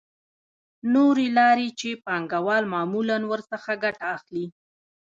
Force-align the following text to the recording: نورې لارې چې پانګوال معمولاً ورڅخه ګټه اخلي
نورې 0.95 1.25
لارې 1.37 1.67
چې 1.79 1.89
پانګوال 2.05 2.63
معمولاً 2.73 3.17
ورڅخه 3.31 3.73
ګټه 3.83 4.05
اخلي 4.15 4.45